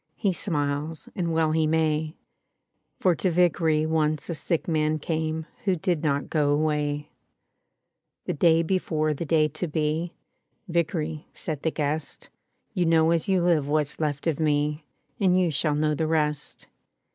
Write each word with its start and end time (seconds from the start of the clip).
He 0.15 0.33
smiles, 0.33 1.09
and 1.15 1.31
well 1.31 1.51
he 1.51 1.67
may; 1.67 2.15
For 2.99 3.13
to 3.13 3.29
Vickery 3.29 3.85
once 3.85 4.31
a 4.31 4.33
sick 4.33 4.67
man 4.67 4.97
came 4.97 5.45
Who 5.65 5.75
did 5.75 6.01
not 6.01 6.27
go 6.27 6.49
away/ 6.49 7.11
The 8.25 8.33
day 8.33 8.63
before 8.63 9.13
the 9.13 9.25
day 9.25 9.47
to 9.49 9.67
be, 9.67 10.15
"Vickery/' 10.67 11.25
said 11.33 11.61
the 11.61 11.69
guest, 11.69 12.31
"You 12.73 12.87
know 12.87 13.11
as 13.11 13.29
you 13.29 13.41
Uve 13.43 13.65
what's 13.65 13.99
left 13.99 14.25
of 14.25 14.39
And 14.39 14.81
you 15.39 15.51
shall 15.51 15.75
know 15.75 15.93
the 15.93 16.07
rest. 16.07 16.65